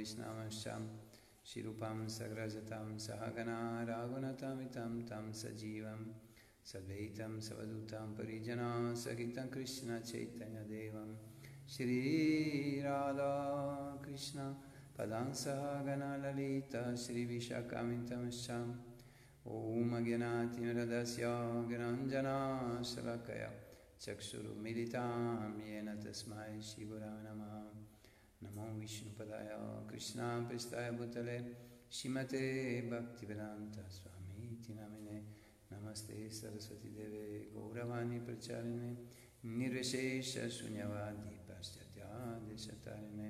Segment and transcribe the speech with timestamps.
[0.00, 0.66] वैष्णवश्च
[1.50, 6.04] शिरूपं सग्रजतं सहगना राघुनतमितं तं सजीवं
[6.72, 8.70] सद्वैतं सवदूतं परिजना
[9.04, 11.14] सहितं कृष्णचैतन्यदेवं
[11.74, 13.30] श्रीराधा
[14.04, 14.50] कृष्ण
[14.98, 18.74] पदां सहगना ललिता श्रीविशाखामितमश्चाम्
[19.54, 21.26] ॐ अज्ञातिमिरदस्य
[21.68, 23.50] ज्ञाञ्जनाशलकया
[24.04, 27.52] चक्षुरुमिलितां येन तस्मै शिवराय नमः
[28.42, 29.48] नमो विष्णुपदाय
[29.90, 31.38] कृष्णापृष्ठाय भूतले
[31.96, 32.44] श्रीमते
[32.90, 35.18] भक्तिवेदान्तस्वामीति नामिने
[35.72, 38.90] नमस्ते सरस्वतीदेवे गौरवाणी प्रचारिणे
[39.58, 43.28] निर्विशेषशून्यवादी पाश्चात्यादिशतारिणे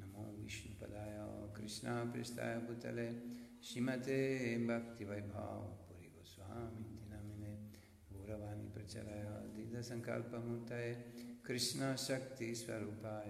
[0.00, 1.16] नमो विष्णुपदाय
[1.56, 3.08] कृष्णापृष्ठाय भूतले
[3.68, 4.20] श्रीमते
[4.68, 7.54] भक्तिवैभावपुरी गोस्वामी नामिने
[8.12, 9.24] गौरवाणी प्रचराय
[9.56, 10.92] दीर्घसङ्कल्पमूर्तये
[11.46, 13.28] कृष्णशक्तिस्वरूपाय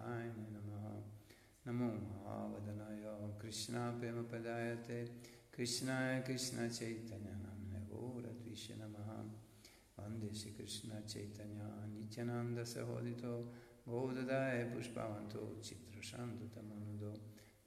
[0.00, 1.02] Venkataye Namaha.
[1.66, 1.92] Namo
[2.24, 5.08] Mahavadanayo Krishna Pema Padayate.
[5.52, 9.24] Krishna Krishna Chaitanya Namne Gora Trisha Namaha.
[9.98, 13.44] Vande Shri Krishna Chaitanya Nityananda Sahodito.
[13.88, 17.18] Godadaye Pushpavanto Chitrashantu Tamanudo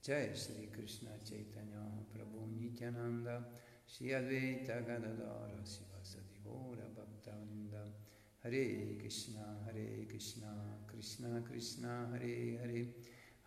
[0.01, 3.43] Jai Shri Krishna Chaitanya Prabhu Nityananda.
[3.85, 8.02] Shri Advaita Gadadara Sivasadi Gora Bhaktavinda.
[8.45, 12.95] हरे कृष्णा हरे कृष्णा कृष्णा कृष्णा, हरे हरे।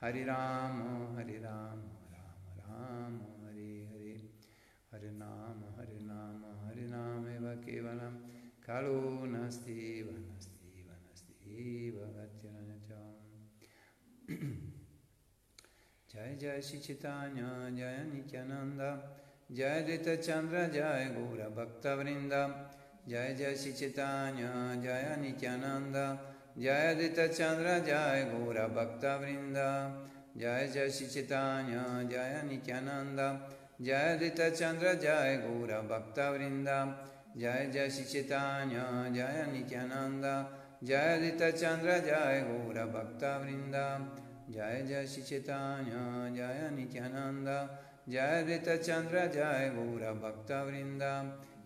[0.01, 0.83] हरे राम
[1.17, 1.81] हरे राम
[2.13, 4.31] राम राम, हरे हरे।
[4.93, 8.15] हरे नाम हरे नाम हरे नाम एव केवलं।
[8.67, 13.17] कालो नास्ति वनस्ति वनस्ति भगत्यनत्यम्
[16.15, 18.79] जय जय श्री जय नित्यानंद
[19.53, 20.21] जय द्वित
[20.73, 22.33] जय गौर भक्त वृंद
[23.10, 24.50] जय जय श्री चैतन्य
[24.82, 25.96] जय नित्यानंद
[26.58, 29.58] जय द्वित चंद्र जय गौर भक्त वृंद
[30.38, 33.20] जय जय श्री चैतन्य जय नित्यानंद
[33.82, 36.70] जय द्वित चंद्र जय गौर भक्त वृंद
[37.38, 38.82] जय जय श्री चैतन्य
[39.12, 40.26] जय नित्यानंद
[40.84, 43.76] जय द्वित चंद्र जय गौर भक्त वृंद
[44.50, 46.00] जय जय श्री चैतन्य
[46.36, 47.50] जय नित्यानंद
[48.10, 51.04] जय द्वित चंद्र जय गौर भक्त वृंद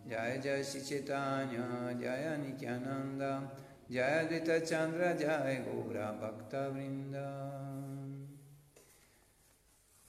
[0.09, 1.57] जय जय श्री चैतन्य
[2.01, 3.23] जय नित्यानंद
[3.91, 7.15] जय द्वित चंद्र जय गौर भक्त वृंद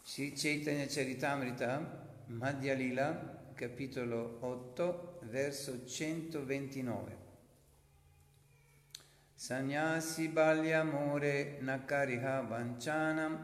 [0.09, 1.84] Sri Chaitanya Charitamrita,
[2.31, 3.19] Madhya Lila,
[3.56, 7.12] capitolo 8, verso 129.
[9.34, 13.37] Sannyasi balyamore nakariha vanchanam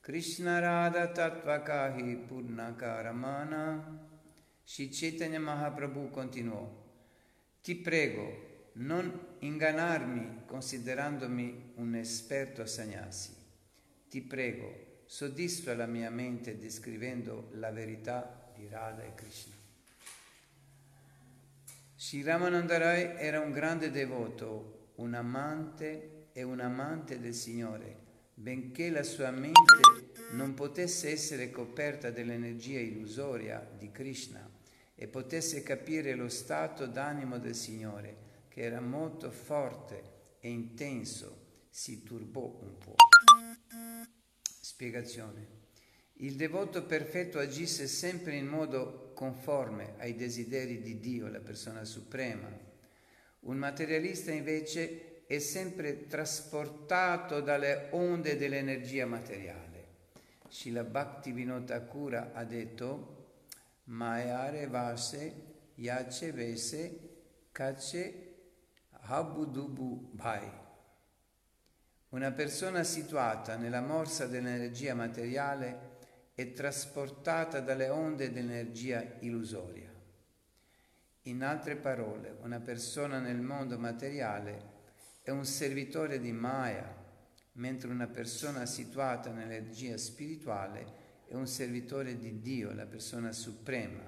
[0.00, 3.82] Krishna Radha Tattvakahi Purnakaramana
[4.71, 6.65] Sri Chaitanya Mahaprabhu continuò
[7.61, 13.35] Ti prego, non ingannarmi considerandomi un esperto sannyasi.
[14.07, 19.55] Ti prego, soddisfa la mia mente descrivendo la verità di Radha e Krishna.
[21.97, 27.97] Sri Ramanandarai era un grande devoto, un amante e un amante del Signore,
[28.35, 34.50] benché la sua mente non potesse essere coperta dell'energia illusoria di Krishna
[35.01, 42.03] e potesse capire lo stato d'animo del Signore, che era molto forte e intenso, si
[42.03, 42.93] turbò un po'.
[44.43, 45.47] Spiegazione.
[46.17, 52.55] Il devoto perfetto agisse sempre in modo conforme ai desideri di Dio, la persona suprema.
[53.39, 59.87] Un materialista invece è sempre trasportato dalle onde dell'energia materiale.
[60.47, 63.20] Shila Bhakti Vinodakura ha detto
[63.91, 66.99] Mayare Vase Yace Vese
[67.51, 68.35] Kace
[69.01, 70.49] Habudubu Bhai.
[72.09, 75.89] Una persona situata nella morsa dell'energia materiale
[76.33, 79.89] è trasportata dalle onde dell'energia illusoria.
[81.23, 84.69] In altre parole, una persona nel mondo materiale
[85.21, 86.95] è un servitore di Maya,
[87.53, 91.00] mentre una persona situata nell'energia spirituale
[91.31, 94.03] è un servitore di Dio, la persona suprema.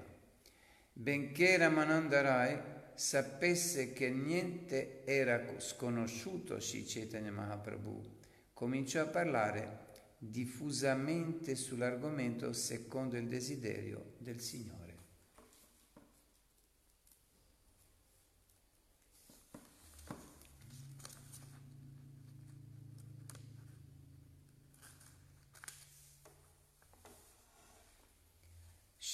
[0.92, 2.60] Benché Ramanandarai
[2.92, 8.18] sapesse che niente era sconosciuto Sri Chaitanya Mahaprabhu,
[8.52, 9.86] cominciò a parlare
[10.18, 14.83] diffusamente sull'argomento secondo il desiderio del Signore.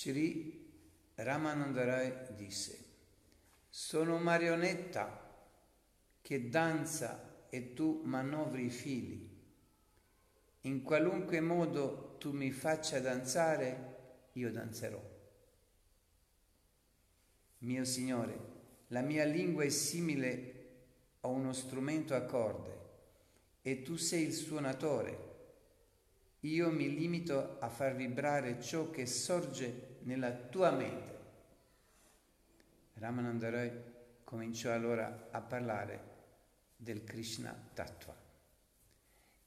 [0.01, 0.67] Sri
[1.17, 2.85] Ramanandarai disse,
[3.69, 5.31] sono marionetta
[6.23, 9.29] che danza e tu manovri i fili.
[10.63, 15.03] In qualunque modo tu mi faccia danzare, io danzerò.
[17.59, 18.39] Mio Signore,
[18.87, 20.69] la mia lingua è simile
[21.21, 22.79] a uno strumento a corde
[23.61, 25.29] e tu sei il suonatore.
[26.45, 31.19] Io mi limito a far vibrare ciò che sorge nella tua mente.
[32.95, 33.71] Ramananda Roy
[34.25, 36.09] cominciò allora a parlare
[36.77, 38.15] del Krishna Tattva.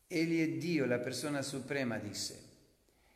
[0.07, 2.51] Egli è Dio, la persona suprema, disse.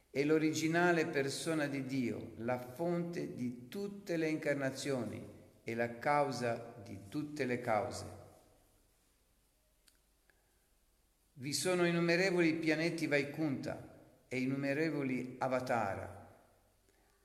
[0.10, 5.24] È l'originale persona di Dio, la fonte di tutte le incarnazioni
[5.64, 8.06] e la causa di tutte le cause.
[11.34, 13.96] Vi sono innumerevoli pianeti Vaikunta
[14.28, 16.17] e innumerevoli avatara.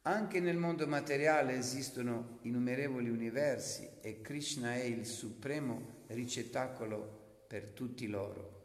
[0.02, 8.08] Anche nel mondo materiale esistono innumerevoli universi e Krishna è il supremo ricettacolo per tutti
[8.08, 8.60] loro.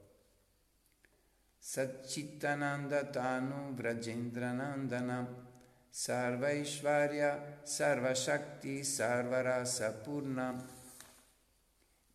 [1.60, 5.46] Satchitananda Tanu Vrajendranandana
[5.90, 10.76] Sarva Ishvarya Sarva Shakti Sarvarasa Purna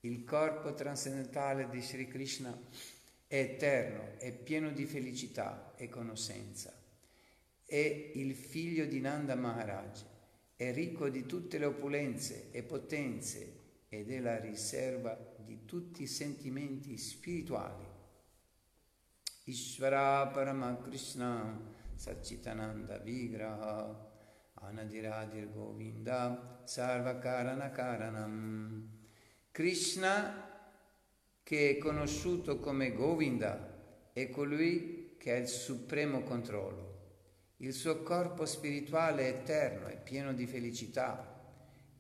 [0.05, 2.53] il corpo trascendentale di Sri Krishna
[3.29, 6.82] è eterno, è pieno di felicità e conoscenza.
[7.73, 10.03] È il figlio di Nanda Maharaj,
[10.57, 16.07] è ricco di tutte le opulenze e potenze ed è la riserva di tutti i
[16.07, 17.87] sentimenti spirituali.
[19.45, 21.59] Ishvara Parama Krishna
[21.95, 24.11] Sachitananda Vigraha
[24.53, 28.87] Anadiradir Govinda Sarvakarana Karanam
[29.51, 30.61] Krishna
[31.43, 36.92] che è conosciuto come Govinda, è colui che ha il supremo controllo.
[37.63, 41.41] Il suo corpo spirituale è eterno, è pieno di felicità,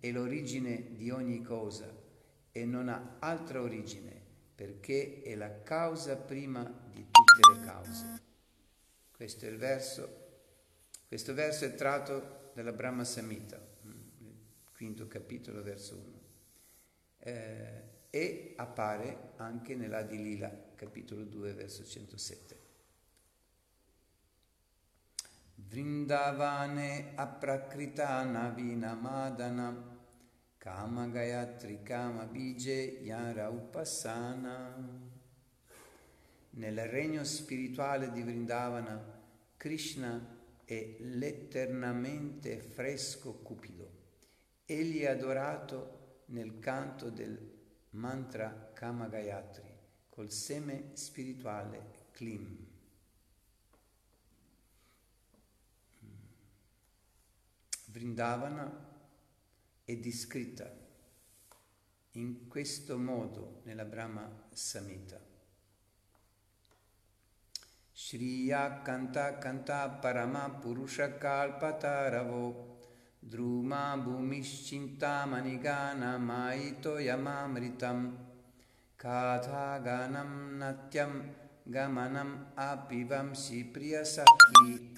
[0.01, 1.89] è l'origine di ogni cosa
[2.51, 4.21] e non ha altra origine
[4.57, 8.23] perché è la causa prima di tutte le cause.
[9.13, 10.31] Questo è il verso,
[11.07, 13.65] questo verso è tratto dalla Brahma Samhita,
[14.75, 16.21] quinto capitolo, verso 1.
[17.19, 22.72] Eh, e appare anche nell'Adi Lila, capitolo 2, verso 107.
[25.73, 29.75] Vrindavane aprakrita navina madana
[30.59, 34.77] kama gayatri kama bije yara upassana.
[36.51, 39.01] Nel regno spirituale di Vrindavana,
[39.57, 40.21] Krishna
[40.63, 43.91] è l'eternamente fresco Cupido.
[44.67, 47.51] Egli è adorato nel canto del
[47.93, 49.75] mantra Kama Gayatri
[50.11, 52.72] col seme spirituale Klim.
[57.93, 58.73] Vrindavana
[59.85, 60.73] è descritta
[62.13, 65.21] in questo modo nella Brahma Samhita.
[67.93, 72.79] Shriya Kanta Kanta Parama Purusha Kalpataravo
[73.19, 78.17] Druma Bhumiscintamanighana Maito Yamamritam
[78.97, 81.31] Kathaganam Natyam
[81.69, 84.92] Gamanam Apivam Sipriya Sakhi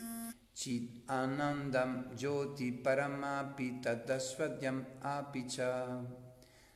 [1.10, 5.56] आनन्दं ज्योतिपरमापि तद्स्वद्यम् अपि च।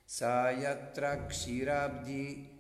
[0.09, 2.51] सा यत्र क्षीराब्धि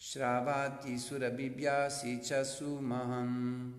[0.00, 3.72] श्रावाति सुरबिभ्यासि च सुमहन्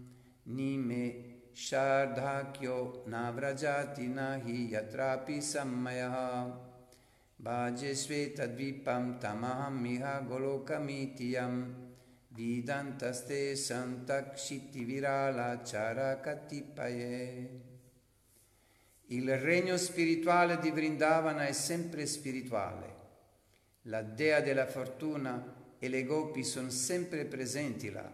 [0.56, 6.16] निमे शार्धाख्यो नाव्रजाति न हि यत्रापि सम्मयः।
[7.42, 11.36] भाजेष्वेतद्वीपं तमहमिह गोलोकमीति
[12.40, 17.50] Vidantaste Santakshiti Virala Charakatipaye.
[19.08, 22.96] Il regno spirituale di Vrindavana è sempre spirituale.
[23.84, 28.10] La dea della fortuna e le gopi sono sempre presenti là.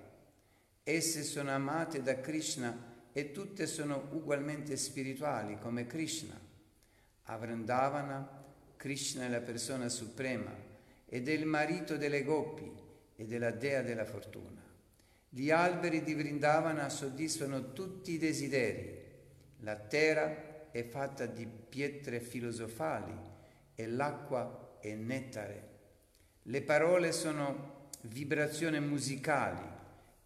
[0.81, 2.75] Esse sono amate da Krishna
[3.13, 6.33] e tutte sono ugualmente spirituali come Krishna.
[7.25, 8.43] A Vrindavana,
[8.75, 10.51] Krishna è la persona suprema
[11.07, 12.84] ed è il marito delle gopi
[13.15, 14.61] e della dea della fortuna.
[15.29, 19.03] Gli alberi di Vrindavana soddisfano tutti i desideri.
[19.59, 23.13] La terra è fatta di pietre filosofali
[23.75, 25.73] e l'acqua è nettare.
[26.43, 29.73] Le parole sono vibrazioni musicali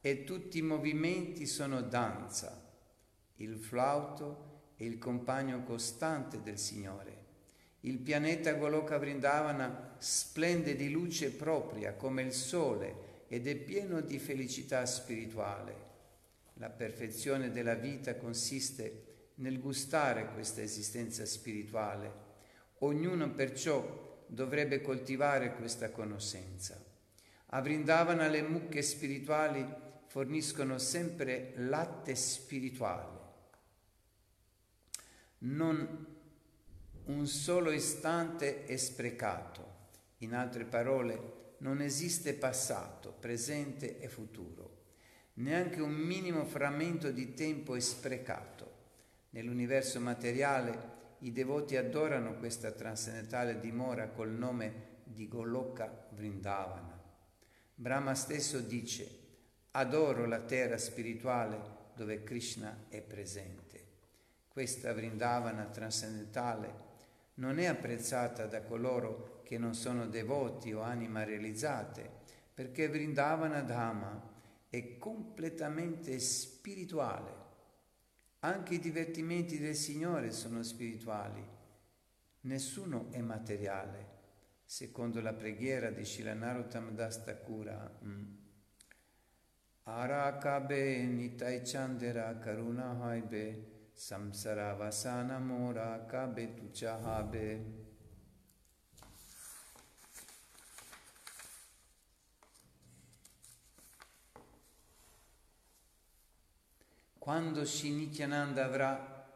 [0.01, 2.67] e tutti i movimenti sono danza.
[3.35, 7.18] Il flauto è il compagno costante del Signore.
[7.81, 14.19] Il pianeta Goloka Vrindavana splende di luce propria come il sole ed è pieno di
[14.19, 15.87] felicità spirituale.
[16.55, 19.05] La perfezione della vita consiste
[19.35, 22.27] nel gustare questa esistenza spirituale.
[22.79, 26.83] Ognuno perciò dovrebbe coltivare questa conoscenza.
[27.51, 29.65] A Vrindavana le mucche spirituali
[30.07, 33.17] forniscono sempre latte spirituale.
[35.39, 36.18] Non
[37.09, 39.77] un solo istante è sprecato.
[40.17, 44.77] In altre parole, non esiste passato, presente e futuro.
[45.35, 48.77] Neanche un minimo frammento di tempo è sprecato.
[49.31, 57.01] Nell'universo materiale i devoti adorano questa trascendentale dimora col nome di Goloka Vrindavana.
[57.73, 59.07] Brahma stesso dice,
[59.71, 61.59] adoro la terra spirituale
[61.95, 63.87] dove Krishna è presente.
[64.47, 66.88] Questa Vrindavana trascendentale
[67.39, 72.09] non è apprezzata da coloro che non sono devoti o anima realizzate,
[72.53, 74.21] perché Vrindavana Dhamma
[74.69, 77.37] è completamente spirituale.
[78.39, 81.43] Anche i divertimenti del Signore sono spirituali.
[82.41, 84.17] Nessuno è materiale
[84.63, 87.91] secondo la preghiera di Shilanarottam Das Thakura.
[88.05, 88.35] Mm.
[89.83, 97.87] Arakabe nitai chandera karuna haibe samsara vasana mora kabe tuchahabe.
[107.19, 109.27] Quando Shinityananda avrà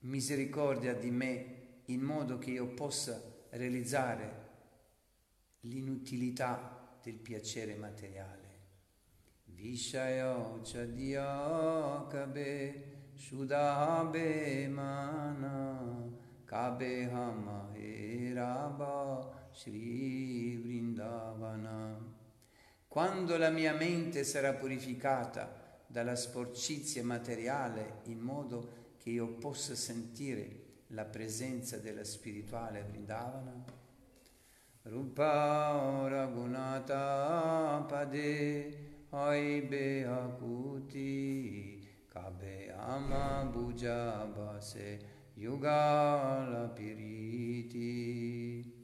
[0.00, 4.44] misericordia di me in modo che io possa realizzare
[5.60, 8.44] l'inutilità del piacere materiale.
[9.46, 12.04] Vishaya chadiya
[13.16, 15.80] shudabe mana
[16.44, 18.44] kabe hamaheraba
[19.50, 21.96] shri vrindavana.
[22.86, 30.64] Quando la mia mente sarà purificata dalla sporcizia materiale in modo che io possa sentire
[30.88, 33.64] la presenza della spirituale Vrindavana,
[34.82, 41.55] Rupa Raghunata Pade Aibe Akuti
[42.36, 45.00] Kabe Ama Buja Base
[45.34, 48.74] Yugala Piriti.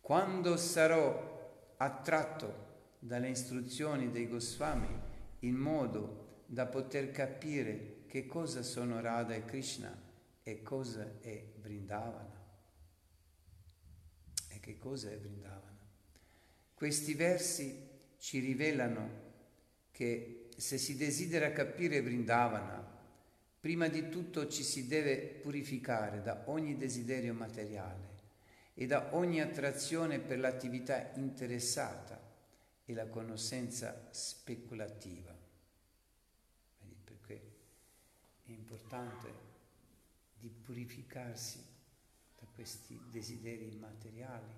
[0.00, 2.66] Quando sarò attratto
[2.98, 5.00] dalle istruzioni dei Goswami
[5.40, 9.96] in modo da poter capire che cosa sono Radha e Krishna
[10.42, 12.38] e cosa è Vrindavana
[14.68, 15.78] che cosa è Vrindavana.
[16.74, 17.88] Questi versi
[18.18, 19.26] ci rivelano
[19.90, 22.84] che se si desidera capire Vrindavana,
[23.60, 28.16] prima di tutto ci si deve purificare da ogni desiderio materiale
[28.74, 32.20] e da ogni attrazione per l'attività interessata
[32.84, 35.32] e la conoscenza speculativa.
[37.04, 37.40] Perché
[38.44, 39.32] è importante
[40.38, 41.68] di purificarsi
[42.58, 44.52] questi desideri materiali,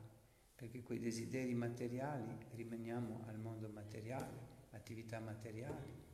[0.55, 6.09] perché quei desideri materiali rimaniamo al mondo materiale, attività materiali,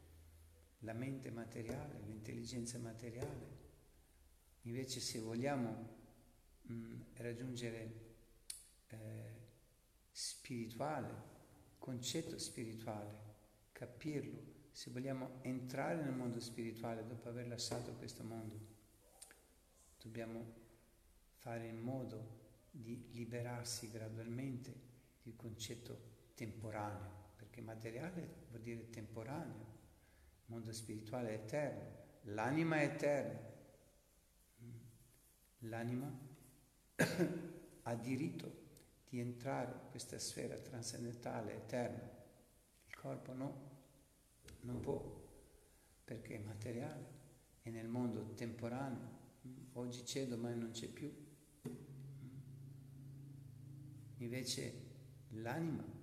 [0.81, 3.65] la mente materiale, l'intelligenza materiale.
[4.63, 5.97] Invece se vogliamo
[6.63, 8.05] mh, mm, raggiungere
[8.89, 9.35] eh,
[10.11, 11.35] spirituale,
[11.79, 13.25] concetto spirituale,
[13.73, 18.59] capirlo, se vogliamo entrare nel mondo spirituale dopo aver lasciato questo mondo,
[20.03, 20.65] dobbiamo
[21.37, 24.75] fare in modo di liberarsi gradualmente
[25.23, 25.99] del concetto
[26.35, 29.75] temporaneo, perché materiale vuol dire temporaneo,
[30.47, 33.55] il mondo spirituale è eterno, l'anima è eterna,
[35.61, 36.19] l'anima
[37.83, 38.65] ha diritto
[39.09, 42.11] di entrare in questa sfera trascendentale eterna,
[42.87, 43.71] il corpo no,
[44.63, 45.25] non può,
[46.05, 47.15] perché è materiale,
[47.63, 49.25] è nel mondo temporaneo,
[49.75, 51.25] oggi c'è, domani non c'è più.
[54.19, 54.85] Invece
[55.29, 55.96] l'anima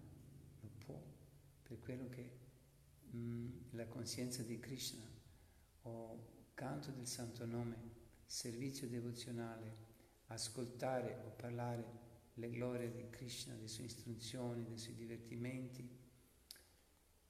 [1.73, 2.31] per quello che
[3.09, 5.03] mh, mm, la coscienza di Krishna
[5.83, 7.75] o canto del santo nome,
[8.25, 9.91] servizio devozionale,
[10.27, 12.01] ascoltare o parlare
[12.35, 15.87] le glorie di Krishna, le sue istruzioni, dei suoi divertimenti,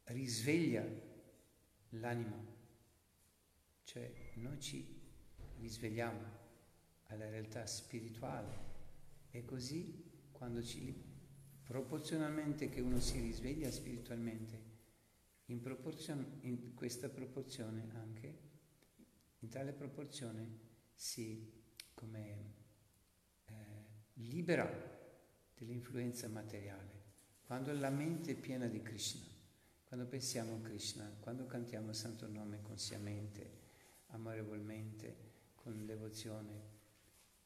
[0.05, 0.85] risveglia
[1.89, 2.45] l'anima,
[3.83, 5.01] cioè noi ci
[5.59, 6.41] risvegliamo
[7.05, 8.71] alla realtà spirituale.
[9.31, 11.12] E così quando ci,
[11.63, 14.71] proporzionalmente che uno si risveglia spiritualmente,
[15.45, 15.61] in,
[16.41, 18.37] in questa proporzione anche,
[19.39, 20.59] in tale proporzione
[20.93, 21.51] si
[21.93, 22.53] come,
[23.45, 23.53] eh,
[24.13, 24.69] libera
[25.55, 27.01] dell'influenza materiale.
[27.45, 29.25] Quando la mente è piena di Krishna,
[29.83, 33.61] quando pensiamo a Krishna, quando cantiamo il santo nome consciamente,
[34.07, 36.72] amorevolmente, con devozione,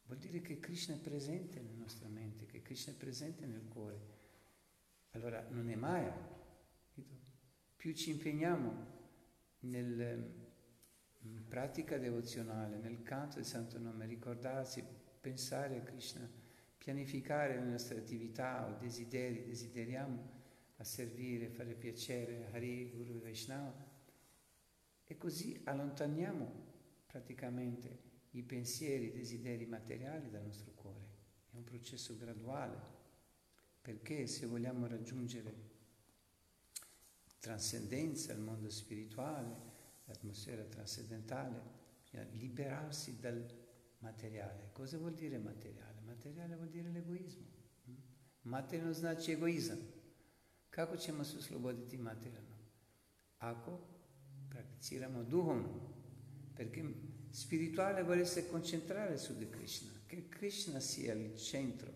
[0.07, 4.15] Vuol dire che Krishna è presente nella nostra mente, che Krishna è presente nel cuore.
[5.11, 6.15] Allora non è Maya.
[7.75, 8.95] Più ci impegniamo
[9.59, 14.83] nella mm, pratica devozionale, nel canto del Santo Nome, ricordarsi,
[15.19, 16.29] pensare a Krishna,
[16.77, 20.35] pianificare le nostre attività o desideri, desideriamo
[20.77, 23.95] a servire, fare piacere a Hari, Guru Vaishnava
[25.03, 26.65] e così allontaniamo
[27.07, 31.05] praticamente i pensieri, i desideri materiali dal nostro cuore.
[31.51, 32.79] È un processo graduale,
[33.81, 35.53] perché se vogliamo raggiungere
[37.39, 39.55] trascendenza, il mondo spirituale,
[40.05, 41.75] l'atmosfera trascendentale,
[42.31, 43.45] liberarsi dal
[43.99, 44.69] materiale.
[44.71, 46.01] Cosa vuol dire materiale?
[46.01, 47.45] Materiale vuol dire l'egoismo.
[48.43, 49.77] Materijalno znači egoizam.
[50.69, 52.55] Kako ćemo se osloboditi materijalno?
[53.37, 53.79] Ako
[54.49, 55.95] prakticiramo duhovno.
[56.55, 56.83] Perché
[57.29, 61.91] spirituale vuole essere concentrare su di Krishna, che Krishna sia il centro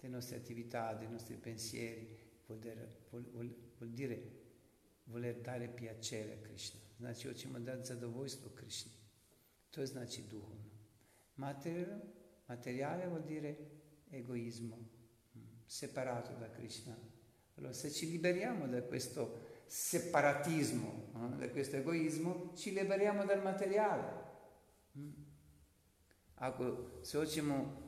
[0.00, 4.40] delle nostre attività, dei nostri pensieri, vuol dire, vuol, vuol, dire
[5.04, 6.80] voler dare piacere a Krishna.
[6.98, 8.92] Znači, hoćemo dati zadovoljstvo Krishni.
[9.70, 10.70] To je znači duhovno.
[11.36, 12.00] Materiale,
[12.48, 13.56] materiale vuol dire
[14.10, 14.78] egoismo,
[15.66, 16.94] separato da Krishna.
[17.56, 24.21] Allora, se ci liberiamo da questo separatismo, da questo egoismo, ci liberiamo dal materiale.
[26.36, 27.82] Ako se hoćemo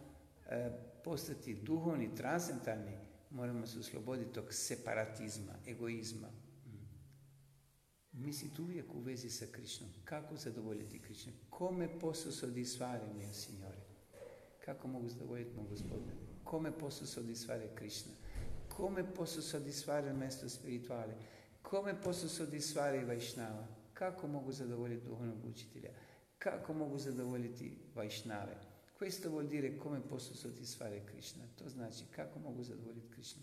[0.50, 0.70] e,
[1.04, 2.98] postati duhovni, transcendentalni,
[3.30, 6.28] moramo se osloboditi tog separatizma, egoizma.
[8.12, 9.90] Mi si tu uvijek u vezi sa Krišnom.
[10.04, 11.32] Kako zadovoljiti Krišnu?
[11.50, 13.78] Kome posso soddisfare mio Signore?
[14.64, 16.12] Kako mogu zadovoljiti mog gospodina?
[16.44, 18.12] Kome soddisfare Krishna?
[18.76, 21.14] Come posso soddisfare il maestro spirituale?
[21.62, 23.66] Come posso soddisfare Vaishnava?
[23.92, 25.90] Kako mogu zadovoljiti duhovnog učitelja?
[26.44, 28.56] Kako mogu zadovoljiti Vaishnave?
[28.98, 31.44] Questo vuol dire come posso soddisfare Krishna.
[31.58, 33.42] To znači kako mogu zadovoljiti Krishna.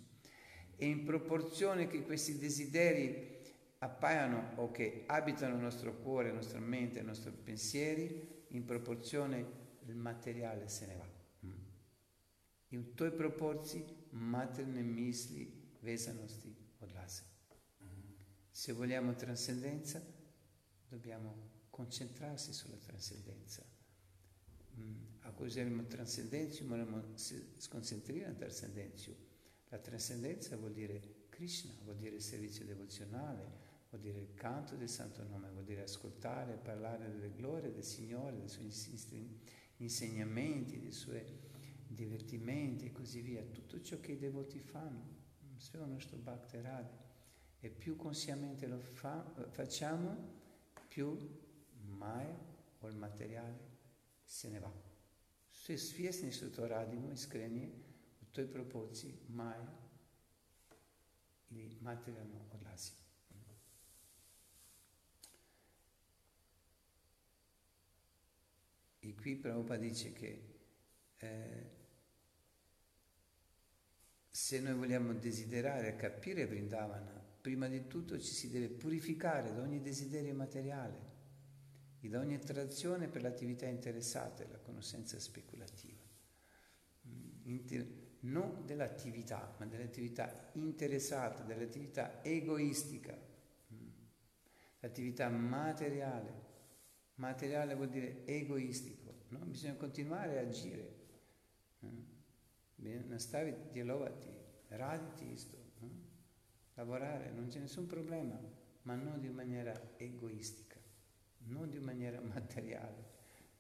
[0.80, 3.40] E in proporzione che questi desideri
[3.80, 9.46] appaiano o che abitano il nostro cuore, la nostra mente, i nostri pensieri, in proporzione
[9.88, 11.08] il materiale se ne va.
[11.46, 11.66] Mm.
[12.70, 17.24] I u toj proporciji materijalne misli vezanosti odlaze.
[18.52, 20.02] Se vogliamo trascendenza,
[20.90, 21.51] dobbiamo
[21.82, 23.64] concentrarsi sulla trascendenza.
[24.78, 24.96] Mm.
[25.22, 29.16] Ako želimo trascendenciju, moramo se sconcentrare na trascendenciju.
[29.70, 33.44] La trascendenza vuol dire Krishna, vuol dire servizio devozionale,
[33.90, 38.38] vuol dire il canto del santo nome, vuol dire ascoltare parlare delle glorie del Signore,
[38.38, 38.70] dei suoi
[39.78, 41.24] insegnamenti, dei suoi
[41.88, 45.20] divertimenti e così via, tutto ciò che i devoti fanno,
[45.58, 46.58] sve ono što Bhakti.
[47.64, 50.40] E più consciamente lo fa, facciamo,
[50.88, 51.41] più
[52.02, 52.36] Maya
[52.82, 53.60] o il materiale
[54.26, 54.72] se ne va.
[55.52, 57.72] Sve svjesni što to radimo, iskreni,
[58.22, 59.68] u toj proporciji Maya
[61.50, 62.92] ili materijalno odlazi.
[69.04, 70.42] E qui Prabhupada dice che
[71.18, 71.70] eh,
[74.30, 79.82] se noi vogliamo desiderare capire Vrindavana, prima di tutto ci si deve purificare da ogni
[79.82, 81.11] desiderio materiale
[82.02, 86.00] e da ogni attrazione per l'attività interessata e la conoscenza speculativa.
[87.44, 93.18] Inter- non dell'attività, ma dell'attività interessata, dell'attività egoistica,
[94.80, 96.50] l'attività materiale.
[97.16, 99.40] Materiale vuol dire egoistico, no?
[99.40, 101.00] bisogna continuare a agire.
[102.78, 104.28] Nastavi djelovati,
[104.70, 105.58] raditi isto,
[106.76, 108.40] lavorare, non c'è nessun problema,
[108.84, 110.71] ma non di maniera egoistica,
[111.48, 113.10] non di maniera materiale,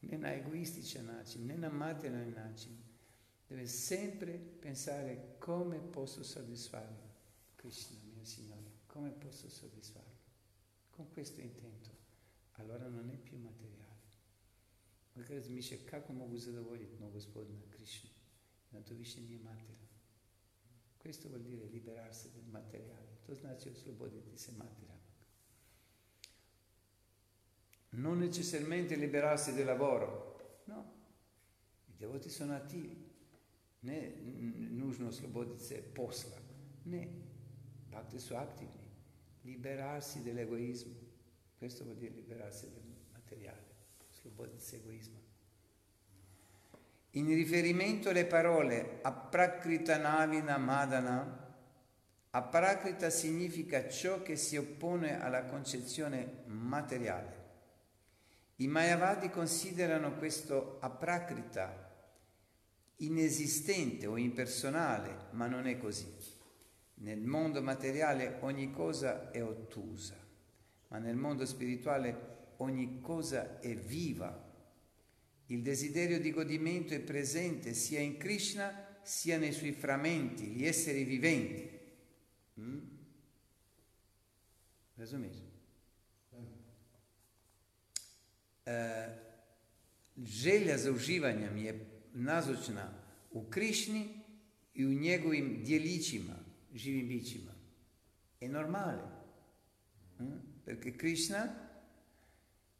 [0.01, 2.77] né na egoističan način, né na materijalni način.
[3.49, 7.09] Deve sempre pensare come posso soddisfare
[7.55, 10.19] Krishna, mio Signore, come posso soddisfarlo.
[10.89, 11.91] Con questo intento
[12.61, 13.99] allora non è più materiale.
[15.13, 18.09] Voi razmišlja kako mogu zadovoljiti mog gospodina Krišnu.
[18.71, 19.87] Na to više nije materijalno.
[21.03, 23.17] Questo vuol dire liberarsi del materiale.
[23.25, 24.90] To znači osloboditi se materijalnog.
[27.91, 30.61] Non necessariamente liberarsi del lavoro.
[30.65, 30.93] No.
[31.87, 33.09] I devoti sono attivi.
[33.79, 34.13] Ne
[34.69, 36.37] nužno osloboditi se posla.
[36.83, 37.09] Ne.
[37.89, 38.89] Bhakti su aktivni.
[39.41, 41.09] Liberarsi dell'egoismo
[41.61, 42.81] questo vuol dire liberarsi dal
[43.13, 43.65] materiale,
[44.19, 45.19] sloboditi egoismo.
[47.11, 51.55] In riferimento alle parole aprakrita navina madana,
[52.31, 57.40] aprakrita significa ciò che si oppone alla concezione materiale.
[58.61, 61.89] I Mayavadi considerano questo aprakrita
[62.97, 66.07] inesistente o impersonale, ma non è così.
[66.95, 70.21] Nel mondo materiale ogni cosa è ottusa
[70.91, 74.49] ma nel mondo spirituale ogni cosa è viva.
[75.47, 81.03] Il desiderio di godimento è presente sia in Krishna sia nei suoi frammenti, gli esseri
[81.03, 81.69] viventi.
[82.59, 82.79] Mm?
[84.95, 85.49] Rozumiesz?
[88.65, 89.07] E,
[90.17, 92.93] želja za uživanjem je nazočna
[93.31, 94.07] u Krišni
[94.73, 96.35] i u njegovim dijelićima,
[96.73, 97.51] živim bićima.
[98.41, 99.01] È normale,
[100.65, 101.47] perché Krishna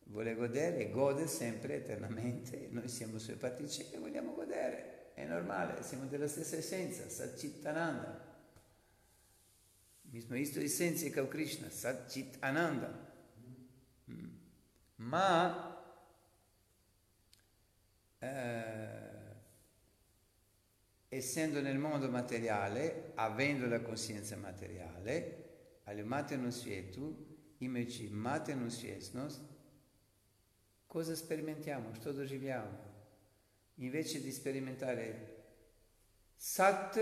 [0.06, 5.84] vuole godere e gode sempre eternamente, noi siamo suoi particelle e vogliamo godere, è normale,
[5.84, 8.30] siamo della stessa essenza, Satchitananda.
[10.12, 12.88] Mismo isto essenza kao Krishna, Satchitananda.
[12.88, 13.11] Mm?
[15.02, 15.76] Ma
[18.20, 19.36] eh,
[21.10, 25.44] essendo nel mondo materiale, avendo la coscienza materiale,
[25.86, 27.16] ali materijalnom svijetu,
[27.60, 29.42] imajući materijalnu svjesnost,
[30.88, 32.92] cosa sperimentiamo, što doživljavamo?
[33.78, 35.16] Invece di sperimentare
[36.38, 36.98] sat,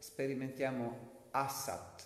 [0.00, 2.02] sperimentiamo asat.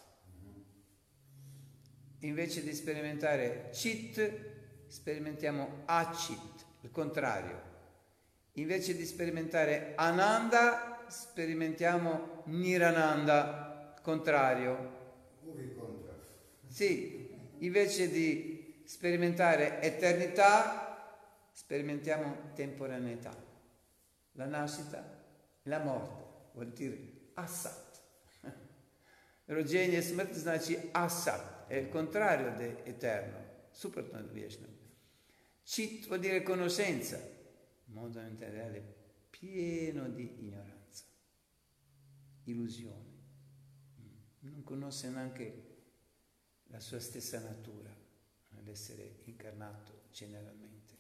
[2.21, 4.19] Invece di sperimentare chit,
[4.97, 7.75] sperimentiamo acit, il contrario.
[8.53, 14.95] Invece di sperimentare ananda, sperimentiamo nirananda, il contrario.
[16.67, 17.29] Sì,
[17.59, 21.13] invece di sperimentare eternità,
[21.53, 23.37] sperimentiamo temporaneità.
[24.33, 25.05] La nascita,
[25.65, 26.99] la morte, vuol dire
[27.35, 28.01] asat.
[29.47, 33.39] Rođenje smrt znači asat, è il contrario di eterno,
[33.71, 34.33] suprotno od
[35.67, 37.21] Chit vuol dire conoscenza,
[37.87, 38.95] mondo materiale
[39.31, 41.05] pieno di ignoranza,
[42.45, 43.15] illusione.
[44.39, 45.65] Non conosce neanche
[46.69, 47.93] la sua stessa natura,
[48.63, 50.95] l'essere incarnato generalmente.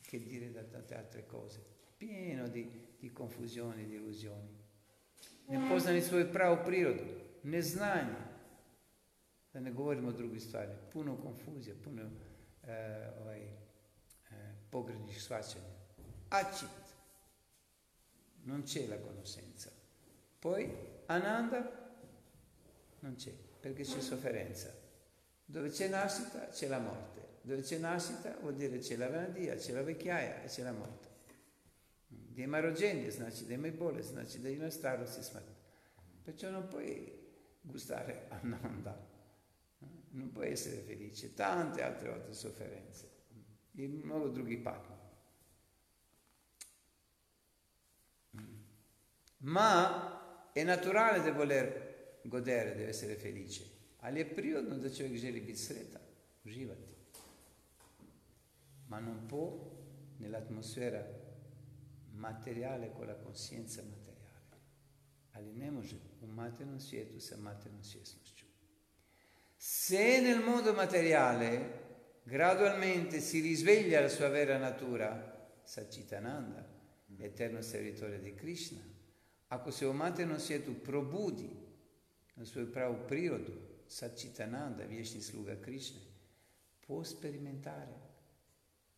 [0.00, 1.62] Che dire da tante altre cose,
[1.98, 4.62] pieno di, di confusioni, di illusioni.
[5.48, 7.04] Ne poznani svoj prav prirodu,
[7.42, 8.32] neznanje.
[9.52, 12.32] Da ne govorimo o drugoj stvari, puno konfuzija, puno
[12.66, 15.82] eh, ovaj, eh, pogrednih shvaćanja.
[16.28, 16.68] Acit,
[18.44, 19.70] non c'è la conoscenza.
[20.38, 20.70] Poi
[21.06, 21.58] Ananda
[23.00, 24.82] non c'è perché c'è sofferenza.
[25.46, 29.72] Dove c'è nascita c'è la morte, dove c'è nascita vuol dire c'è la malattia, c'è
[29.72, 31.08] la vecchiaia e c'è la morte.
[32.08, 35.42] Gdje ima rođenje, znači da ima i bolest, znači da ima starost.
[36.24, 37.12] Perciò non puoi
[37.62, 39.13] gustare Ananda,
[40.14, 43.10] non puoi essere felice, tante altre volte sofferenze,
[43.74, 44.92] e mnogo drugih patnji.
[49.38, 53.72] Ma è naturale di voler godere, deve essere felice.
[53.98, 55.74] Ali je prirodno da čovjek želi biti
[56.44, 56.94] uživati.
[58.88, 59.72] Ma non può
[60.18, 61.04] nell'atmosfera
[62.12, 64.04] materiale con la coscienza materiale.
[65.32, 68.33] Ali ne može u materijalnom svijetu sa materijalnom svjesnošću.
[69.66, 76.68] Se nel mondo materiale gradualmente si risveglia la sua vera natura, Sachitananda,
[77.16, 78.82] l'eterno servitore di Krishna,
[79.48, 81.48] ako se u materijalnom svijetu probudi
[82.34, 83.52] na svoju pravu prirodu,
[83.88, 86.00] Satchitananda, vječni sluga Krishne,
[86.86, 88.00] può sperimentare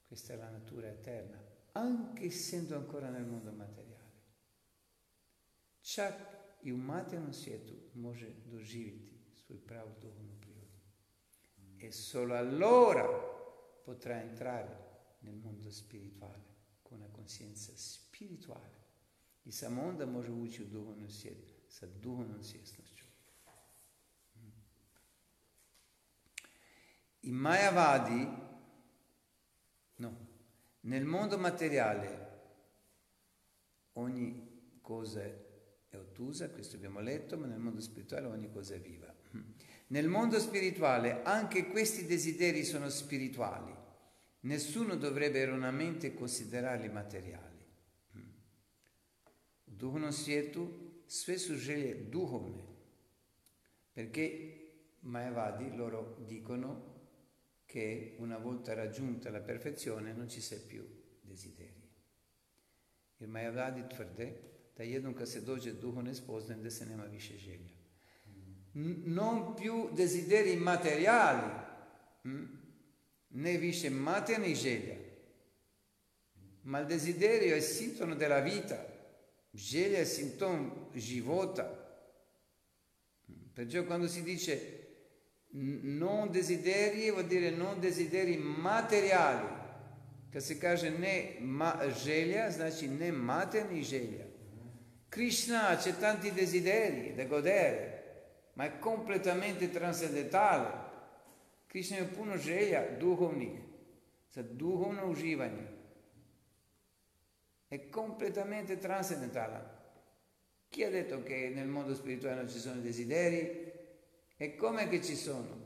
[0.08, 1.38] questa è la natura eterna,
[1.72, 4.10] anche essendo ancora nel mondo materiale.
[5.80, 6.14] Čak
[6.62, 10.25] i u materijalnom svijetu može doživjeti svoju pravu duhovnu prirodu.
[11.86, 13.06] E solo allora
[13.84, 18.84] potrà entrare nel mondo spirituale con una coscienza spirituale.
[19.42, 23.04] I samo onda može ući u duhovnom svijetu sa duhovnom svjesnošću.
[27.22, 28.26] I Mayavadi,
[29.96, 30.14] no,
[30.82, 32.08] nel mondo materiale
[33.94, 34.34] ogni
[34.82, 35.20] cosa
[35.90, 39.05] è ottusa, questo abbiamo letto, ma nel mondo spirituale ogni cosa è viva.
[39.88, 43.74] Nel mondo spirituale anche questi desideri sono spirituali.
[44.40, 47.64] Nessuno dovrebbe erroneamente considerarli materiali.
[49.64, 50.68] U duhovnom svijetu
[51.06, 52.64] sve su želje duhovne,
[53.92, 54.54] perché
[55.00, 56.94] Mayavadi loro dicono
[57.66, 60.84] che una volta raggiunta la perfezione non ci sia più
[61.20, 61.84] desideri.
[63.18, 64.34] Jer Mayavadi tvrde
[64.76, 67.85] da jednom kad se dođe duhovne spoznaje da se nema više želja.
[68.78, 71.50] Non più desideri materiali,
[73.28, 74.96] né više materijalnih želja,
[76.62, 78.76] ma il desiderio è sintomo della vita,
[79.52, 81.64] želja è sintomo života.
[83.54, 84.60] Perciò quando si dice
[85.50, 89.64] non desideri vuol dire non desideri materiali.
[90.32, 94.26] Kad se kaže ne ma, želja, znači ne materni želja.
[95.08, 97.95] Krishna c'è tanti desideri da godere,
[98.56, 100.84] ma è completamente transcendentale.
[101.66, 103.60] Krishna je puno želja duhovnih,
[104.30, 105.74] za duhovno uživanje.
[107.68, 109.74] È completamente transcendentale.
[110.68, 113.72] Chi ha detto che nel mondo spirituale non ci sono desideri?
[114.36, 115.64] E come che ci sono?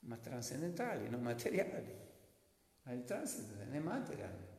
[0.00, 1.94] Ma trascendentali, non materiali.
[2.82, 4.51] Ma il trascendentale non è materiale.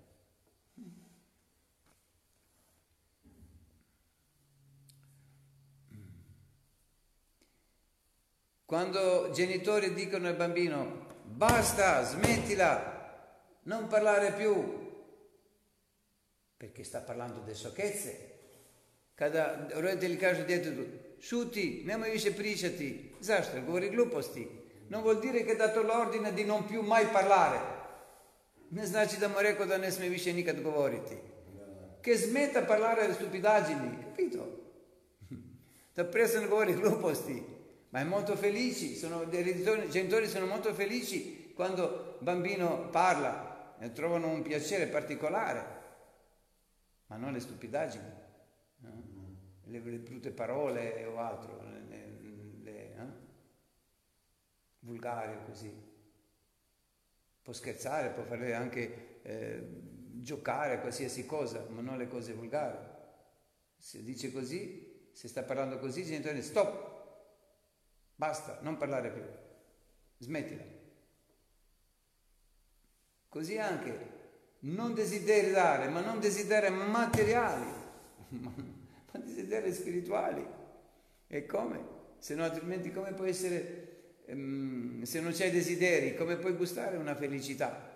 [8.65, 12.91] Quando genitori dicono al bambino basta, smettila,
[13.63, 14.81] non parlare più,
[16.57, 18.31] perché sta parlando di sciocchezze.
[19.15, 20.81] Kada roditelji kažu djetetu,
[21.19, 23.15] šuti, nemoj više pričati.
[23.21, 23.61] Zašto?
[23.65, 24.47] Govori gluposti.
[24.89, 27.59] Non vuol dire che ha dato l'ordine di non più mai parlare.
[28.69, 31.15] Ne znači da mu rekao da ne smije više nikad govoriti.
[32.03, 34.61] Che smetta parlare stupidaggini, capito?
[35.95, 37.43] Da prestano govori gluposti.
[37.93, 43.91] Ma è molto felici, sono, i genitori sono molto felici quando il bambino parla e
[43.91, 45.81] trovano un piacere particolare,
[47.05, 48.11] ma non le stupidaggini,
[48.77, 49.03] no?
[49.65, 52.19] le, le, brutte parole o altro, le,
[52.63, 53.07] le eh?
[54.79, 55.71] volgari così.
[57.43, 59.67] Può scherzare, può fare anche eh,
[60.13, 62.75] giocare, qualsiasi cosa, ma non le cose volgari.
[63.77, 66.92] Se dice così, se sta parlando così, i genitori stop,
[68.15, 69.23] Basta, non parlare più.
[70.19, 70.63] Smettila.
[73.29, 74.21] Così anche
[74.59, 77.65] non desiderare, ma non desiderare materiali,
[78.29, 78.53] ma
[79.19, 80.45] desideri spirituali.
[81.27, 82.01] E come?
[82.19, 87.15] Se no, altrimenti come può essere, um, se non c'è desideri, come puoi gustare una
[87.15, 87.91] felicità?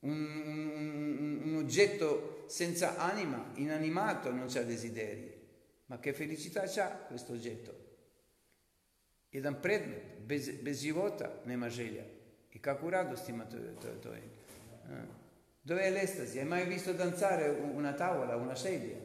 [0.00, 5.35] Un, un, un oggetto senza anima, inanimato, non c'ha desideri.
[5.86, 7.84] Ma che felicità c'ha questo oggetto?
[9.30, 12.04] Jedan predmet, bez, bez života nema želja.
[12.52, 13.56] I kako radost ima to,
[14.02, 14.22] to, je.
[15.62, 16.38] Dove è l'estasi?
[16.38, 18.96] Hai mai visto danzare una tavola, una sedia?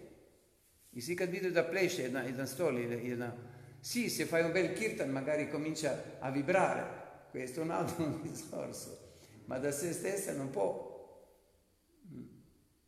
[0.93, 3.49] I si kad vidio da plesce jedan, stol, jedan...
[3.79, 9.15] Sì, se fai un bel kirtan magari comincia a vibrare, questo è un altro discorso,
[9.45, 11.25] ma da se stessa non può,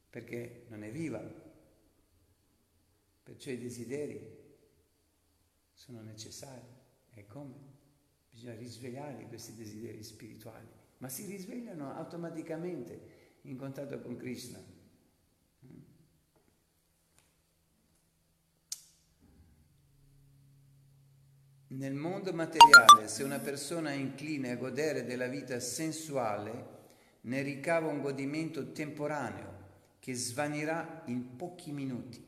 [0.09, 1.42] perché non è viva.
[3.23, 4.41] Perciò i desideri
[5.71, 6.67] sono necessari.
[7.13, 7.71] E come?
[8.29, 14.59] Bisogna risvegliarli questi desideri spirituali, ma si risvegliano automaticamente in contatto con Krishna.
[21.67, 26.81] Nel mondo materiale, se una persona è incline a godere della vita sensuale,
[27.21, 29.61] ne ricava un godimento temporaneo
[29.99, 32.22] che svanirà in pochi minuti.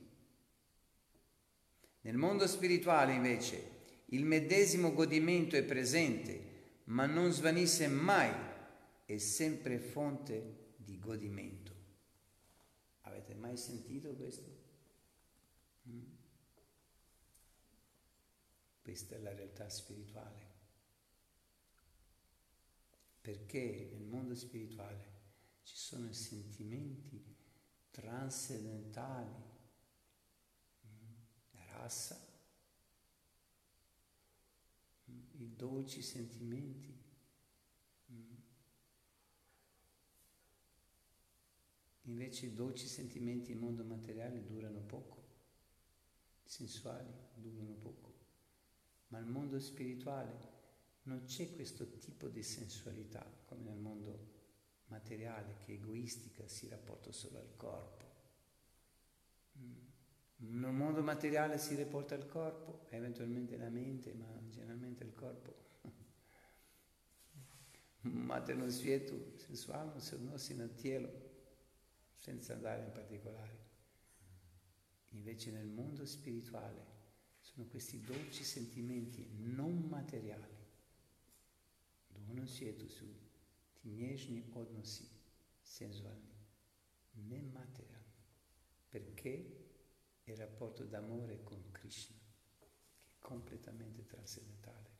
[2.05, 8.31] Nel mondo spirituale invece il medesimo godimento è presente, ma non svanisse mai,
[9.05, 11.73] è sempre fonte di godimento.
[13.01, 14.55] Avete mai sentito questo?
[15.89, 16.03] Mm?
[18.83, 20.53] Questa è la realtà spirituale.
[23.19, 25.13] Perché nel mondo spirituale
[25.63, 27.35] ci sono sentimenti
[27.89, 29.53] transcendentali
[31.75, 32.17] passa,
[35.37, 36.93] i dolci sentimenti.
[42.03, 45.23] Invece i dolci sentimenti in mondo materiale durano poco,
[46.43, 48.13] i sensuali durano poco,
[49.07, 50.53] ma nel mondo spirituale
[51.03, 54.33] non c'è questo tipo di sensualità come nel mondo
[54.87, 58.05] materiale che è egoistica, si rapporta solo al corpo.
[60.37, 65.55] Nel mondo materiale si riporta il corpo, eventualmente la mente, ma generalmente il corpo.
[68.01, 71.09] Materno svietu sensualno se odnosi na tijelo,
[72.15, 73.63] senza andare in particolare.
[75.11, 76.93] Invece nel mondo spirituale
[77.39, 80.53] sono questi dolci sentimenti non materiali.
[82.07, 83.05] Duhovnom svijetu su
[83.79, 85.07] ti nježni odnosi
[85.61, 86.33] sensualni,
[87.11, 88.13] ne materijalni.
[88.89, 89.64] Perché?
[90.25, 92.15] Il rapporto d'amore con Krishna,
[92.59, 94.93] che è completamente trascendentale.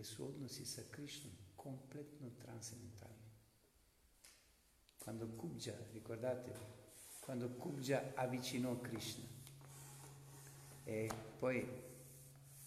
[0.00, 3.16] Suo odnosi sa Krishna completamente trascendentale.
[4.96, 6.52] Quando Kubja, ricordate,
[7.18, 9.26] quando Kubja avvicinò Krishna
[10.84, 11.68] e poi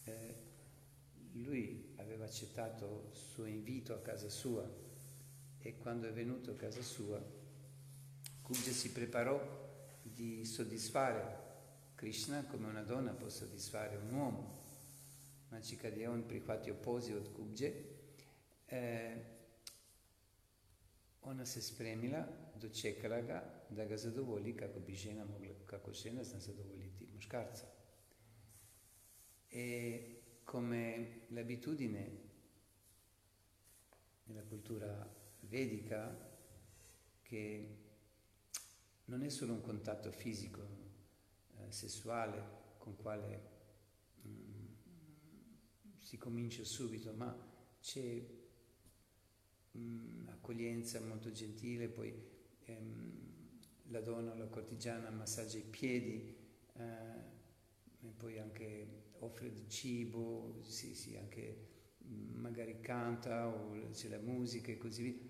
[0.03, 0.35] eh,
[1.33, 4.69] lui aveva accettato il suo invito a casa sua
[5.57, 7.23] e quando è venuto a casa sua,
[8.41, 9.39] Kubja si preparò
[10.01, 11.40] di soddisfare
[12.01, 14.57] Krishna come una donna può soddisfare un uomo.
[15.49, 17.99] Machika Deon prihvati opposi od Kubje.
[18.65, 19.25] Eh,
[21.19, 26.39] ona se spremila, dočekala ga, da ga zadovolji, kako bi žena mogla, kako žena zna
[26.39, 27.65] zadovoljiti muškarca.
[29.51, 32.09] E come l'abitudine
[34.23, 35.07] nella cultura
[35.41, 36.17] vedica
[37.21, 37.77] che
[39.05, 40.80] non è solo un contatto fisico,
[41.71, 43.49] sessuale con quale
[44.27, 44.65] mm,
[45.97, 47.35] si comincia subito, ma
[47.79, 48.23] c'è
[49.77, 52.13] mm, accoglienza molto gentile, poi
[52.65, 53.29] ehm,
[53.87, 56.39] la donna, la cortigiana massaggia i piedi,
[58.03, 61.67] e poi anche offre del cibo, sì, sì, anche
[62.03, 65.29] mm, magari canta o c'è la musica e così via.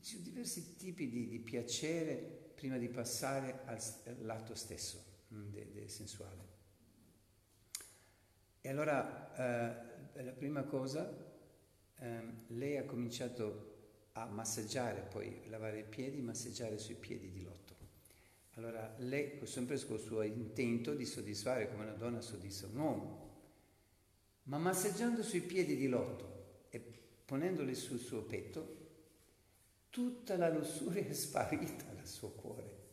[0.00, 3.80] Ci sono diversi tipi di, di piacere prima di passare al,
[4.20, 6.54] all'atto stesso mm, de, de sensuale.
[8.60, 11.08] E allora eh, la prima cosa,
[11.98, 13.74] eh, lei ha cominciato
[14.12, 17.74] a massaggiare, poi lavare i piedi, massaggiare sui piedi di Lotto.
[18.54, 23.34] Allora lei, sempre con il suo intento di soddisfare come una donna soddisfa un uomo,
[24.44, 26.80] ma massaggiando sui piedi di Lotto e
[27.24, 28.84] ponendoli sul suo petto,
[29.90, 32.84] tutta la lussuria è sparita dal suo cuore.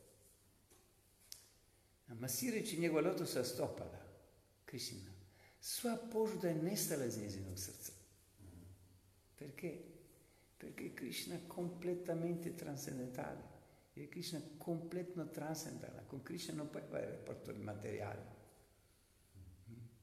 [2.18, 4.00] Ma Siri ci njegova lotosa stopala,
[4.66, 5.12] Krishna,
[5.60, 7.92] sva požuda je nestala iz njezinog srca.
[9.36, 9.84] Perché?
[10.58, 13.52] Perché Krishna è completamente trascendentale.
[13.94, 16.02] Jer Krishna je kompletno transcendentalna.
[16.08, 18.42] Con Krishna non puoi avere rapporto materiale.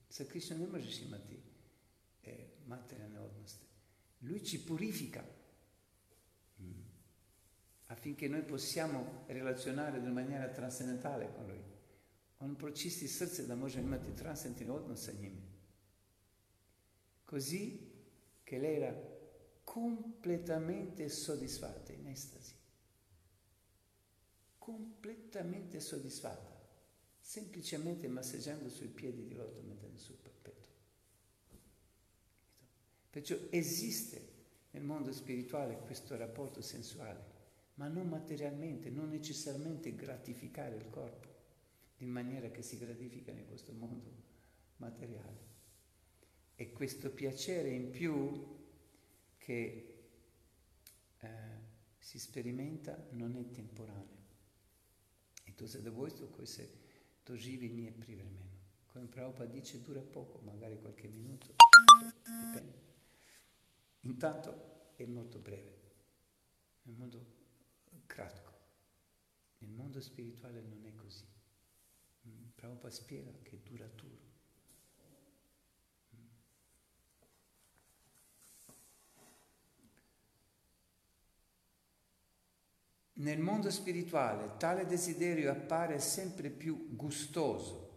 [0.09, 1.43] Sa Krishna ne možeš imati
[2.21, 3.59] eh, materijalne odnose.
[4.19, 5.25] Lui ci purifica
[7.87, 11.63] affinché noi possiamo relazionare in maniera trascendentale con Lui.
[12.43, 15.49] On pročisti srce da možemo imati transcendentni odnos sa njime.
[17.25, 17.89] Così
[18.43, 18.95] che lei era
[19.65, 22.59] completamente soddisfatta, in estasi
[24.71, 26.57] completamente soddisfatta,
[27.19, 30.55] semplicemente massaggiando sui piedi di loto mettendo sul petto.
[33.11, 34.29] Perciò esiste
[34.71, 37.39] nel mondo spirituale questo rapporto sensuale,
[37.75, 41.30] ma non materialmente, non necessariamente gratificare il corpo
[42.01, 44.13] in maniera che si gratifica in questo mondo
[44.77, 45.49] materiale.
[46.55, 48.59] E questo piacere in più
[49.39, 50.09] che
[51.19, 51.29] eh,
[51.99, 54.19] si sperimenta non è temporaneo.
[55.61, 56.69] To zadovoljstvo koje se
[57.27, 58.61] doživi nije privremeno.
[58.87, 61.55] Kojem Prabhupada dice dura poco, magari qualche minuto,
[62.25, 62.79] dipende.
[64.01, 65.81] Intanto è molto breve,
[66.83, 67.27] è molto
[68.07, 68.53] kratko.
[69.59, 71.27] Nel mondo spirituale non è così.
[72.61, 74.29] Prabhupada spiega che è duraturo.
[83.15, 87.89] Nel mondo spirituale tale desiderio appare sempre più gustoso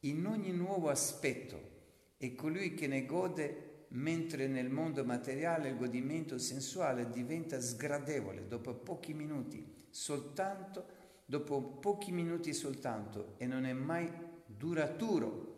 [0.00, 1.74] in ogni nuovo aspetto
[2.16, 8.74] e colui che ne gode mentre nel mondo materiale il godimento sensuale diventa sgradevole dopo
[8.74, 10.95] pochi minuti soltanto,
[11.26, 14.10] dopo pochi minuti soltanto e non è mai
[14.46, 15.54] duraturo.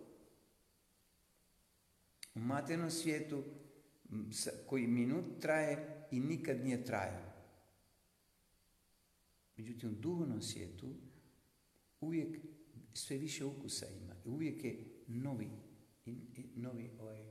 [2.32, 3.44] Un materno svietu
[4.66, 7.32] koji minut traje i nikad nije trajao.
[9.56, 10.94] Međutim, u duhovnom svijetu
[12.00, 12.38] uvijek
[12.92, 14.14] sve više ukusa ima.
[14.24, 15.50] Uvijek je novi,
[16.54, 17.24] novi ovaj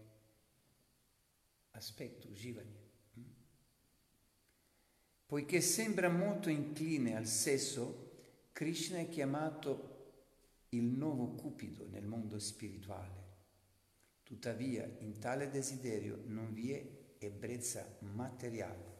[1.71, 2.79] aspekt uživanja.
[3.17, 3.21] Mm.
[5.25, 8.06] Poiché sembra molto incline al sesso,
[8.57, 10.13] Krishna è chiamato
[10.69, 13.25] il nuovo Cupido nel mondo spirituale.
[14.23, 16.83] Tuttavia, in tale desiderio non vi è
[17.19, 18.95] ebbrezza materiale.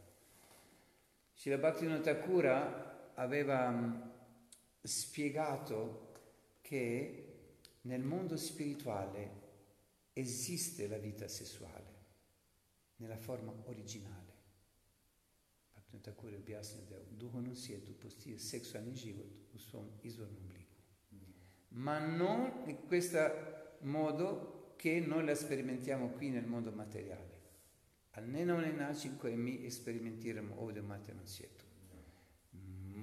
[1.34, 4.00] Srila Bhaktivinoda Thakura aveva mm,
[4.80, 6.12] spiegato
[6.60, 7.38] che
[7.80, 9.40] nel mondo spirituale
[10.12, 11.94] esiste la vita sessuale
[12.98, 14.37] nella forma originale.
[16.02, 20.76] Tako je objasnio da u duhovnom svijetu postoji seksualni život u svom izvornom obliku.
[21.70, 23.18] Ma non in questo
[23.82, 27.38] modo che noi la sperimentiamo qui nel mondo materiale.
[28.12, 31.64] Almeno način koji mi eksperimentiramo ovdje u materijalnom svijetu.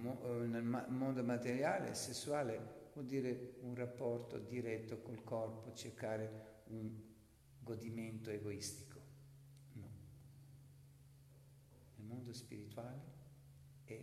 [0.05, 2.59] Eh, nel mondo materiale, sessuale,
[2.93, 6.91] vuol dire un rapporto diretto col corpo, cercare un
[7.63, 8.99] godimento egoistico.
[9.73, 9.89] No.
[11.95, 13.13] Nel mondo spirituale
[13.83, 14.01] è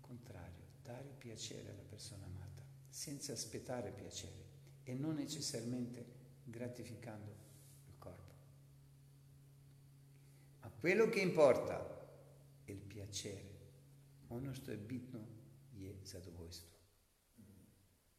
[0.00, 4.50] contrario, dare piacere alla persona amata, senza aspettare piacere
[4.82, 6.04] e non necessariamente
[6.44, 7.34] gratificando
[7.86, 8.34] il corpo.
[10.60, 12.00] Ma quello che importa
[12.64, 13.50] è il piacere.
[14.28, 14.52] Ono.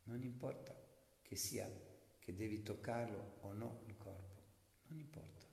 [0.05, 0.75] Non importa
[1.21, 1.69] che sia
[2.19, 4.41] che devi toccarlo o no il corpo,
[4.87, 5.45] non importa.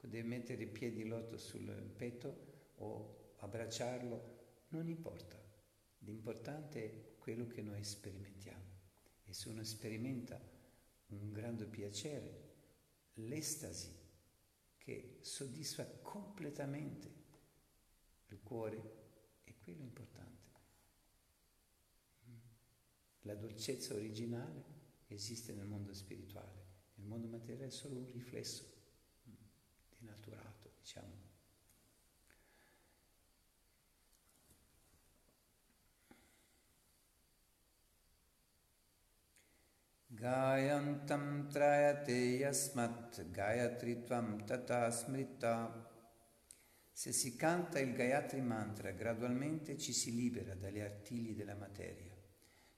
[0.00, 2.49] Devi mettere i piedi lotto sul petto
[2.80, 5.38] o abbracciarlo, non importa.
[6.00, 8.68] L'importante è quello che noi sperimentiamo.
[9.24, 10.40] E se uno sperimenta
[11.08, 12.48] un grande piacere,
[13.14, 13.96] l'estasi
[14.78, 17.18] che soddisfa completamente
[18.28, 18.98] il cuore,
[19.44, 20.48] è quello importante.
[23.24, 24.78] La dolcezza originale
[25.08, 26.64] esiste nel mondo spirituale,
[26.94, 28.64] nel mondo materiale è solo un riflesso
[29.98, 31.19] denaturato, diciamo.
[40.20, 45.88] Gayantam trayate yasmat gayatritvam tata smrita.
[46.92, 52.14] Se si canta il Gayatri Mantra gradualmente ci si libera dagli artigli della materia,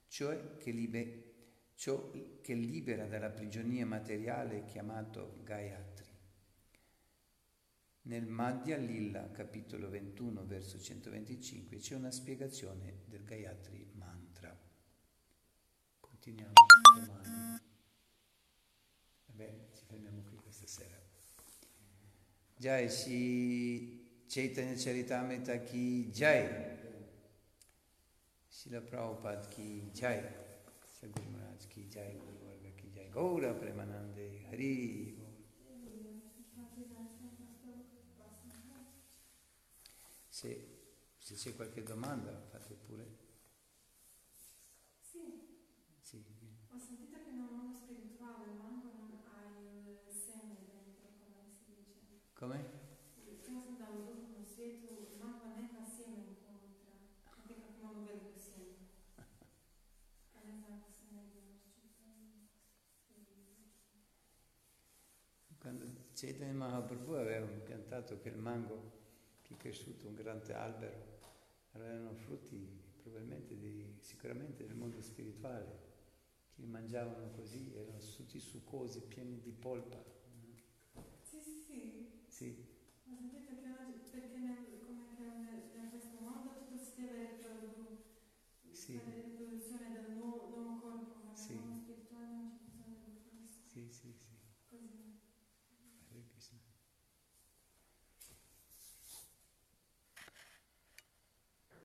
[0.06, 1.32] cioè che, libe,
[1.74, 6.10] ciò che libera dalla prigionia materiale chiamato Gayatri.
[8.02, 14.56] Nel Madhya Lilla, capitolo 21, verso 125, c'è una spiegazione del Gayatri Mantra.
[15.98, 16.52] Continuiamo
[17.00, 17.60] domani.
[19.26, 21.00] Vabbè, ci fermiamo qui questa sera.
[22.56, 26.70] Jai Shri Chaitanya Charitamrita ki Jai.
[28.48, 30.22] Srila Prabhupada ki Jai.
[30.86, 32.12] Sri Guru Maharaj ki Jai.
[32.12, 33.08] Guru Varga ki Jai.
[33.10, 35.20] Gaura Premanande Hari.
[40.28, 40.66] Se,
[41.18, 43.21] se c'è qualche domanda fate pure.
[66.22, 68.92] Chaitanya Mahaprabhu aveva piantato che il mango
[69.42, 71.18] che è cresciuto un grande albero
[71.72, 72.64] erano frutti
[73.02, 75.80] probabilmente di, sicuramente del mondo spirituale
[76.54, 80.00] che li mangiavano così erano tutti succosi pieni di polpa.
[81.22, 82.54] Sì sì sì.
[83.04, 84.54] Ma sentite che oggi perché ne